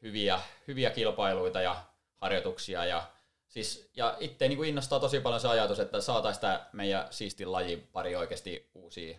[0.02, 1.76] hyviä, hyviä kilpailuita ja
[2.16, 2.84] harjoituksia.
[2.84, 3.02] Ja,
[3.48, 7.52] siis, ja itse niin kuin innostaa tosi paljon se ajatus, että saataisiin tämä meidän siistin
[7.52, 9.18] lajin pari oikeasti uusia,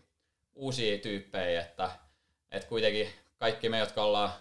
[0.56, 1.91] uusia tyyppejä, että,
[2.52, 4.32] että kuitenkin kaikki me, jotka ollaan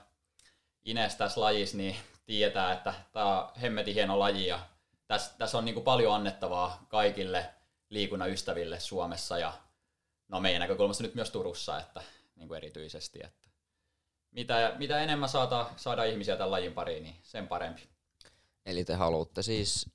[0.85, 4.59] Ines tässä lajissa, niin tietää, että tämä on hemmetin hieno laji ja
[5.07, 7.58] tässä, tässä on niin kuin paljon annettavaa kaikille
[7.91, 9.53] liikunnan ystäville Suomessa ja
[10.29, 12.03] no meidän näkökulmasta nyt myös Turussa että,
[12.37, 13.19] niin kuin erityisesti.
[13.25, 13.49] Että
[14.31, 17.83] mitä, mitä enemmän saada, saada ihmisiä tämän lajin pariin, niin sen parempi.
[18.67, 19.91] Eli te haluatte siis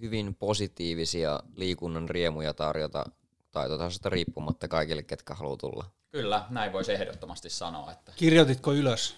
[0.00, 3.04] hyvin positiivisia liikunnan riemuja tarjota
[3.50, 5.84] taitotasosta riippumatta kaikille, ketkä haluaa tulla.
[6.10, 7.92] Kyllä, näin voisi ehdottomasti sanoa.
[7.92, 8.12] Että...
[8.16, 9.16] Kirjoititko ylös?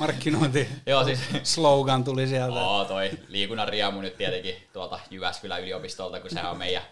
[0.00, 2.60] Markkinointi Joo, siis slogan tuli sieltä.
[2.60, 6.82] Oo, toi liikunnan riemu nyt tietenkin tuolta Jyväskylän yliopistolta, kun se on meidän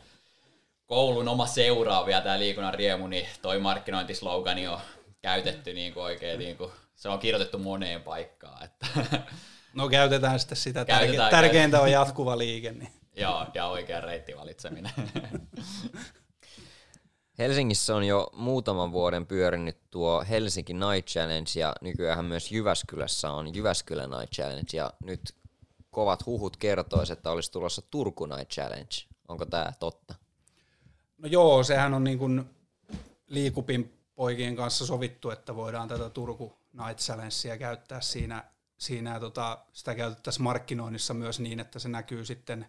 [0.88, 4.80] koulun oma seura vielä tämä liikunnan riemu, niin toi markkinointislogani on
[5.22, 8.64] käytetty niin kuin oikein, niin kuin, se on kirjoitettu moneen paikkaan.
[8.64, 8.86] Että
[9.74, 10.84] No käytetään sitten sitä.
[10.84, 11.82] Käytetään, Tärkeintä käytetään.
[11.82, 12.72] on jatkuva liike.
[12.72, 12.92] Niin.
[13.16, 14.92] Joo, ja oikea reitti valitseminen.
[17.38, 23.54] Helsingissä on jo muutaman vuoden pyörinyt tuo Helsinki Night Challenge ja nykyään myös Jyväskylässä on
[23.54, 25.20] Jyväskylä Night Challenge ja nyt
[25.90, 28.96] kovat huhut kertois, että olisi tulossa Turku Night Challenge.
[29.28, 30.14] Onko tämä totta?
[31.18, 32.44] No joo, sehän on niin kuin
[33.26, 38.44] liikupin poikien kanssa sovittu, että voidaan tätä Turku Night Challengea käyttää siinä,
[38.78, 42.66] siinä tota, sitä käytettäisiin markkinoinnissa myös niin, että se näkyy sitten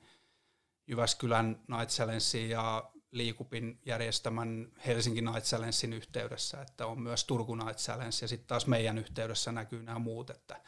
[0.88, 7.77] Jyväskylän Night Challengein ja Liikupin järjestämän Helsinki Night Challengein yhteydessä, että on myös Turku Night
[7.77, 10.62] Challenge ja sitten taas meidän yhteydessä näkyy nämä muut, että,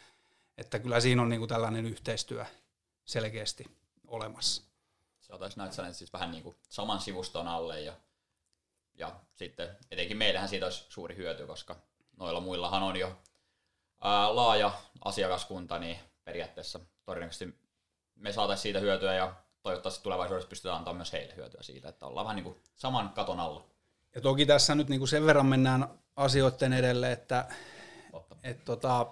[0.58, 2.46] että kyllä siinä on niinku tällainen yhteistyö
[3.06, 3.66] selkeästi
[4.08, 4.71] olemassa.
[5.32, 7.94] Se otaisi Night siis vähän niin kuin saman sivuston alle ja,
[8.94, 11.76] ja sitten etenkin meillähän siitä olisi suuri hyöty, koska
[12.18, 13.18] noilla muillahan on jo
[14.02, 14.72] ää, laaja
[15.06, 17.56] asiakaskunta, niin periaatteessa todennäköisesti
[18.16, 22.26] me saataisiin siitä hyötyä ja toivottavasti tulevaisuudessa pystytään antamaan myös heille hyötyä siitä, että ollaan
[22.26, 23.66] vähän niin kuin saman katon alla.
[24.16, 27.50] Ja toki tässä nyt niinku sen verran mennään asioiden edelle, että
[28.12, 28.36] Totta.
[28.44, 29.08] et tota,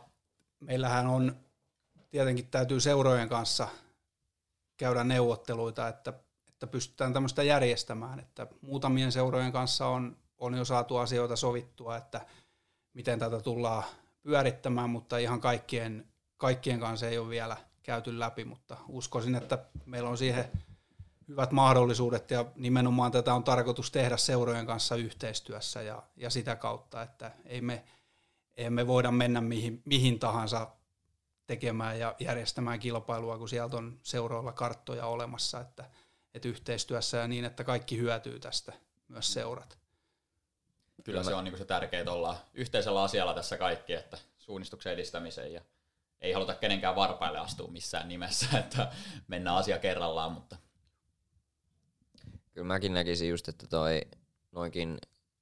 [0.60, 1.36] meillähän on,
[2.12, 3.67] tietenkin täytyy seurojen kanssa
[4.79, 6.13] käydä neuvotteluita, että,
[6.47, 12.25] että pystytään tämmöistä järjestämään, että muutamien seurojen kanssa on, on jo saatu asioita sovittua, että
[12.93, 13.83] miten tätä tullaan
[14.23, 20.09] pyörittämään, mutta ihan kaikkien, kaikkien kanssa ei ole vielä käyty läpi, mutta uskoisin, että meillä
[20.09, 20.45] on siihen
[21.27, 27.01] hyvät mahdollisuudet ja nimenomaan tätä on tarkoitus tehdä seurojen kanssa yhteistyössä ja, ja sitä kautta,
[27.01, 27.83] että ei me,
[28.57, 30.67] ei me voida mennä mihin, mihin tahansa
[31.49, 35.89] tekemään ja järjestämään kilpailua, kun sieltä on seuroilla karttoja olemassa, että,
[36.33, 38.73] että yhteistyössä ja niin, että kaikki hyötyy tästä,
[39.07, 39.77] myös seurat.
[41.03, 45.53] Kyllä se on niin se tärkeää, että ollaan yhteisellä asialla tässä kaikki, että suunnistuksen edistämiseen
[45.53, 45.62] ja
[46.21, 48.91] ei haluta kenenkään varpaille astua missään nimessä, että
[49.27, 50.57] mennään asia kerrallaan, mutta
[52.53, 54.01] Kyllä mäkin näkisin just, että toi
[54.51, 54.97] noinkin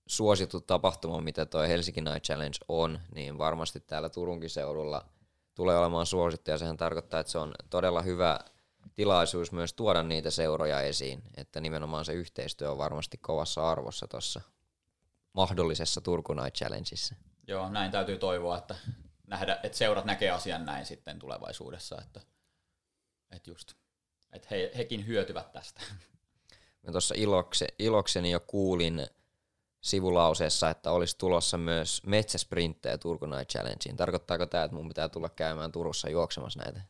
[0.05, 5.16] suosittu tapahtuma, mitä toi Helsinki Night Challenge on, niin varmasti täällä Turunkin seudulla
[5.57, 8.39] tulee olemaan suosittu, ja sehän tarkoittaa, että se on todella hyvä
[8.95, 14.41] tilaisuus myös tuoda niitä seuroja esiin, että nimenomaan se yhteistyö on varmasti kovassa arvossa tuossa
[15.33, 17.15] mahdollisessa Turku Night Challengeissa.
[17.47, 18.75] joo, näin täytyy toivoa, että,
[19.27, 22.21] nähdä, että seurat näkee asian näin sitten tulevaisuudessa, että,
[23.31, 23.73] että just,
[24.33, 25.81] että he, hekin hyötyvät tästä.
[26.83, 29.07] Mä tuossa ilokse, ilokseni jo kuulin
[29.87, 33.97] sivulauseessa, että olisi tulossa myös metsäsprinttejä Turku Night Challengeen.
[33.97, 36.81] Tarkoittaako tämä, että mun pitää tulla käymään Turussa juoksemassa näitä?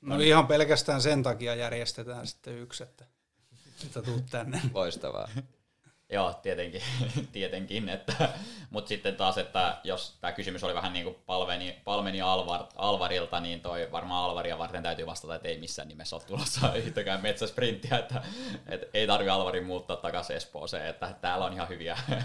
[0.00, 3.04] No ihan pelkästään sen takia järjestetään sitten yksi, että,
[3.84, 4.60] että tuut tänne.
[4.74, 5.28] Loistavaa.
[6.10, 6.82] Joo, tietenkin,
[7.32, 8.28] tietenkin että,
[8.70, 13.40] mutta sitten taas, että jos tämä kysymys oli vähän niin kuin Palveni, Palmeni Alvar, Alvarilta,
[13.40, 17.98] niin toi varmaan Alvaria varten täytyy vastata, että ei missään nimessä ole tulossa yhtäkään metsäsprinttiä,
[17.98, 18.22] että,
[18.68, 21.98] että ei tarvi Alvarin muuttaa takaisin Espooseen, että täällä on ihan hyviä,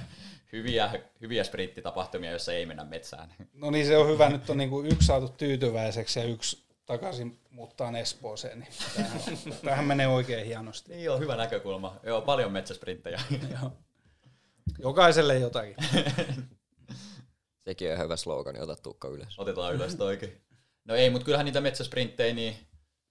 [0.53, 0.91] hyviä,
[1.21, 3.33] hyviä sprinttitapahtumia, joissa ei mennä metsään.
[3.53, 4.29] No niin, se on hyvä.
[4.29, 8.59] Nyt on niin kuin yksi saatu tyytyväiseksi ja yksi takaisin muuttaa Espooseen.
[8.59, 9.21] Niin tämähän,
[9.61, 10.95] tämähän menee oikein hienosti.
[10.95, 11.99] Niin on hyvä näkökulma.
[12.03, 13.21] Joo, paljon metsäsprinttejä.
[13.61, 13.71] Joo.
[14.79, 15.75] Jokaiselle jotakin.
[17.65, 19.39] Sekin on hyvä slogan, ota tukka ylös.
[19.39, 20.41] Otetaan ylös toikin.
[20.85, 22.55] No ei, mutta kyllähän niitä metsäsprinttejä, niin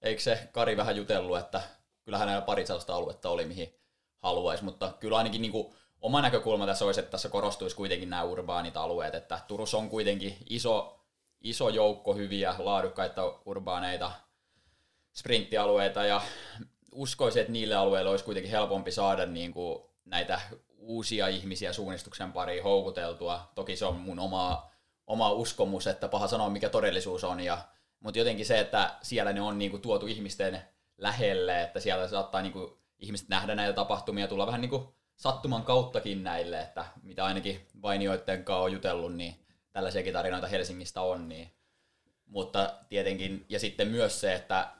[0.02, 1.62] eikö se Kari vähän jutellut, että
[2.04, 3.74] kyllähän näillä pari sellaista aluetta oli, mihin
[4.18, 8.22] haluaisi, mutta kyllä ainakin niin kuin oma näkökulma tässä olisi, että tässä korostuisi kuitenkin nämä
[8.22, 11.01] urbaanit alueet, että Turussa on kuitenkin iso,
[11.42, 14.12] iso joukko hyviä, laadukkaita urbaaneita
[15.12, 16.20] sprinttialueita ja
[16.92, 20.40] uskoisin, että niille alueille olisi kuitenkin helpompi saada niin kuin näitä
[20.78, 23.52] uusia ihmisiä suunnistuksen pariin houkuteltua.
[23.54, 24.70] Toki se on mun oma,
[25.06, 27.58] oma uskomus, että paha sanoa mikä todellisuus on, ja,
[28.00, 30.62] mutta jotenkin se, että siellä ne on niin kuin, tuotu ihmisten
[30.98, 35.62] lähelle, että siellä saattaa niin kuin, ihmiset nähdä näitä tapahtumia, tulla vähän niin kuin, sattuman
[35.62, 39.41] kauttakin näille, että mitä ainakin vainioiden kanssa on jutellut, niin
[39.72, 41.28] tällaisiakin tarinoita Helsingistä on.
[41.28, 41.50] Niin.
[42.26, 44.72] Mutta tietenkin, ja sitten myös se, että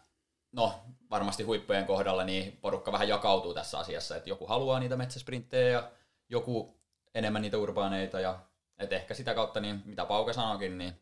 [0.52, 5.68] no varmasti huippujen kohdalla niin porukka vähän jakautuu tässä asiassa, että joku haluaa niitä metsäsprinttejä
[5.68, 5.90] ja
[6.28, 6.76] joku
[7.14, 8.38] enemmän niitä urbaaneita ja
[8.78, 11.00] et ehkä sitä kautta, niin mitä Pauka sanoikin, niin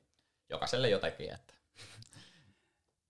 [0.49, 1.33] jokaiselle jotakin.
[1.33, 1.55] Että.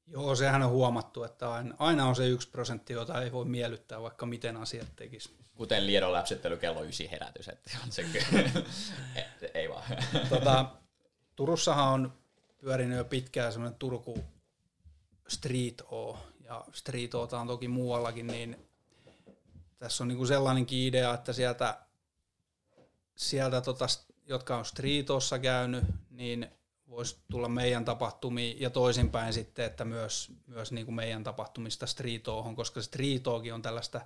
[0.06, 1.46] Joo, sehän on huomattu, että
[1.78, 5.39] aina on se yksi prosentti, jota ei voi miellyttää, vaikka miten asiat tekisi.
[5.60, 8.02] Kuten Liedon läpsyttely kello ysi herätys, että on se
[9.16, 9.84] ei, ei vaan.
[10.28, 10.66] Tota,
[11.36, 12.12] Turussahan on
[12.58, 14.24] pyörinyt jo pitkään semmoinen Turku
[15.28, 18.68] Street O, ja Street Ota on toki muuallakin, niin
[19.78, 21.78] tässä on niinku sellainenkin idea, että sieltä,
[23.16, 23.86] sieltä tota,
[24.26, 26.48] jotka on Streetossa käynyt, niin
[26.88, 32.56] voisi tulla meidän tapahtumiin ja toisinpäin sitten, että myös, myös niin kuin meidän tapahtumista Streetoohon,
[32.56, 34.00] koska Streetookin on tällaista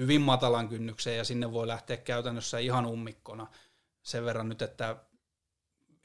[0.00, 3.46] hyvin matalan kynnyksen ja sinne voi lähteä käytännössä ihan ummikkona
[4.02, 4.96] sen verran nyt, että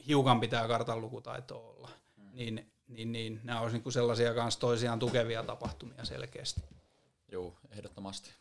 [0.08, 1.90] hiukan pitää kartan lukutaito olla.
[2.18, 2.30] Hmm.
[2.34, 6.62] Niin, niin, niin nämä olisi niin sellaisia kanssa toisiaan tukevia tapahtumia selkeästi.
[7.32, 8.32] Joo, ehdottomasti.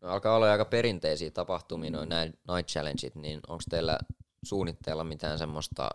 [0.00, 2.08] No, alkaa olla aika perinteisiä tapahtumia noin
[2.54, 3.98] Night Challengeit, niin onko teillä
[4.42, 5.90] suunnitteilla mitään semmoista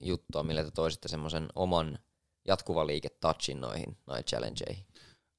[0.00, 1.98] juttua, millä te toisitte semmoisen oman
[2.44, 4.86] jatkuva liike touchin noihin Night Challengeihin?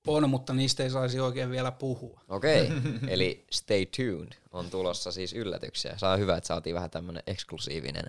[0.08, 2.22] On, mutta niistä ei saisi oikein vielä puhua.
[2.30, 2.80] Okei, okay.
[3.13, 5.98] eli stay tuned on tulossa siis yllätyksiä.
[5.98, 8.06] Saa hyvä, että saatiin vähän tämmöinen eksklusiivinen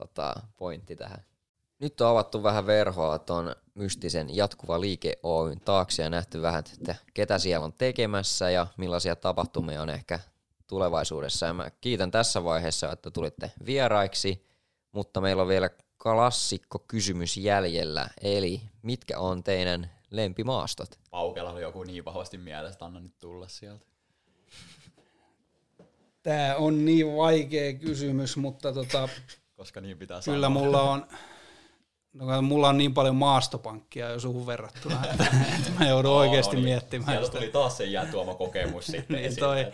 [0.00, 1.24] tota, pointti tähän.
[1.78, 6.94] Nyt on avattu vähän verhoa tuon mystisen jatkuva liike Oyn taakse ja nähty vähän, että
[7.14, 10.18] ketä siellä on tekemässä ja millaisia tapahtumia on ehkä
[10.66, 11.46] tulevaisuudessa.
[11.46, 14.46] Ja mä kiitän tässä vaiheessa, että tulitte vieraiksi,
[14.92, 15.70] mutta meillä on vielä
[16.02, 20.98] klassikko kysymys jäljellä, eli mitkä on teidän lempimaastot?
[21.10, 23.86] Paukella oli joku niin vahvasti mielessä, anna nyt tulla sieltä.
[26.22, 29.08] Tämä on niin vaikea kysymys, mutta tota,
[29.56, 30.60] koska niin pitää Kyllä sanoa.
[30.60, 31.06] mulla on,
[32.12, 35.26] no, mulla on niin paljon maastopankkia jo suhun verrattuna, että,
[35.58, 36.64] että mä joudun no, oikeasti niin.
[36.64, 39.72] miettimään Sieltä tuli taas se jäätuoma kokemus sitten niin toi,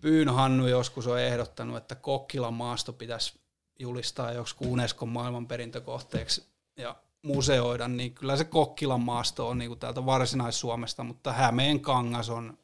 [0.00, 3.40] Pyyn Hannu joskus on ehdottanut, että Kokkilan maasto pitäisi
[3.78, 11.04] julistaa joksi Unescon maailmanperintökohteeksi ja museoida, niin kyllä se Kokkilan maasto on niin täältä Varsinais-Suomesta,
[11.04, 12.58] mutta Hämeen kangas on,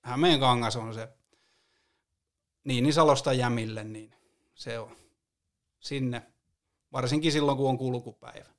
[0.00, 1.08] Hämeen kangas on se
[2.64, 4.14] Niinisalosta Jämille, niin
[4.54, 4.96] se on
[5.80, 6.22] sinne,
[6.92, 8.58] varsinkin silloin kun on kulkupäivä.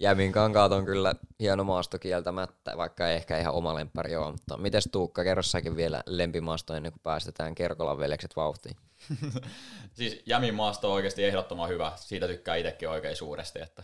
[0.00, 4.56] Jämin kankaat on kyllä hieno maasto kieltämättä, vaikka ei ehkä ihan oma lemppari ole, mutta
[4.56, 8.76] mites Tuukka, kerro säkin vielä lempimaasto ennen kuin päästetään Kerkolan veljekset vauhtiin.
[9.98, 13.82] siis Jämin maasto on oikeasti ehdottoman hyvä, siitä tykkää itsekin oikein suuresti, että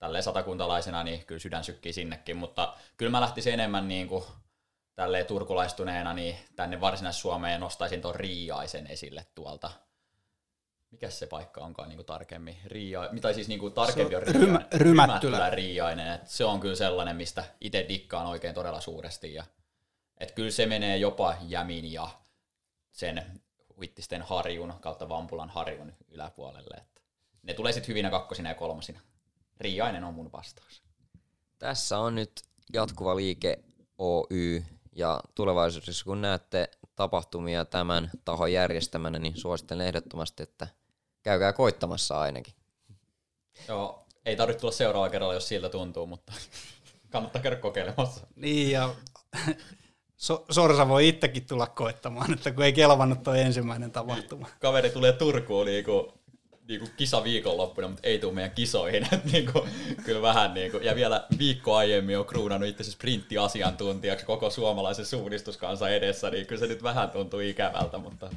[0.00, 4.24] tälleen satakuntalaisena niin kyllä sydän sykkii sinnekin, mutta kyllä mä lähtisin enemmän niin kuin
[4.94, 9.70] tälleen turkulaistuneena niin tänne Varsinais-Suomeen nostaisin tuon Riiaisen esille tuolta
[10.90, 12.56] mikä se paikka onkaan niin kuin tarkemmin?
[12.64, 15.50] Riia, mitä siis niin kuin tarkemmin on Riiainen, rymä, rymättylä.
[15.50, 16.12] Riiainen.
[16.12, 19.34] Et se on kyllä sellainen, mistä itse dikkaan oikein todella suuresti.
[19.34, 19.44] Ja,
[20.18, 22.08] et kyllä se menee jopa Jämin ja
[22.92, 23.40] sen
[23.76, 26.76] Huittisten harjun kautta Vampulan harjun yläpuolelle.
[26.76, 27.02] Et
[27.42, 29.00] ne tulee sitten hyvinä kakkosina ja kolmosina.
[29.60, 30.82] Riiainen on mun vastaus.
[31.58, 32.42] Tässä on nyt
[32.72, 33.58] jatkuva liike
[33.98, 34.62] Oy
[34.96, 40.68] ja tulevaisuudessa kun näette tapahtumia tämän tahon järjestämänä, niin suosittelen ehdottomasti, että
[41.22, 42.54] käykää koittamassa ainakin.
[43.68, 46.32] Joo, ei tarvitse tulla seuraava kerralla, jos siltä tuntuu, mutta
[47.12, 48.26] kannattaa käydä kokeilemassa.
[48.36, 48.94] Niin, ja
[50.16, 54.48] so- Sorsa voi itsekin tulla koittamaan, että kun ei kelvannut tuo ensimmäinen tapahtuma.
[54.60, 56.06] Kaveri tulee Turkuun niin kuin,
[56.70, 59.06] niin kuin kisa viikonloppuna, mutta ei tule meidän kisoihin.
[59.12, 59.70] Et niin kuin,
[60.04, 65.88] kyllä vähän niin kuin, ja vielä viikko aiemmin on kruunannut itse sprinttiasiantuntijaksi koko suomalaisen suunnistuskansa
[65.88, 68.30] edessä, niin kyllä se nyt vähän tuntuu ikävältä, mutta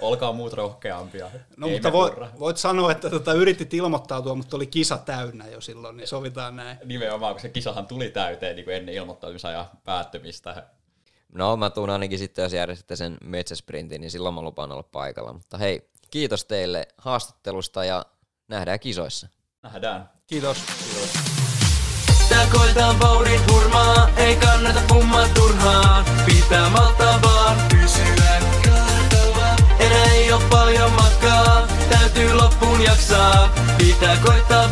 [0.00, 1.30] Olkaa muut rohkeampia.
[1.56, 5.60] No Ei mutta voit, voit sanoa, että tota, yritit ilmoittautua, mutta oli kisa täynnä jo
[5.60, 6.78] silloin, niin sovitaan näin.
[6.84, 10.66] Nimenomaan, kun se kisahan tuli täyteen niin kuin ennen ilmoittautumisajan päättymistä.
[11.32, 15.32] No mä tuun ainakin sitten, jos järjestätte sen metsäsprintin, niin silloin mä lupaan olla paikalla.
[15.32, 18.06] Mutta hei, kiitos teille haastattelusta ja
[18.48, 19.28] nähdään kisoissa.
[19.62, 20.10] Nähdään.
[20.26, 20.58] Kiitos.
[22.28, 26.04] Tää koetaan vauhdin hurmaa, ei kannata pummaa turhaan.
[26.26, 29.56] Pitää malttaa vaan pysyä kartalla.
[29.78, 33.54] Enää ei oo paljon matkaa, täytyy loppuun jaksaa.
[33.78, 34.68] Pitää koittaa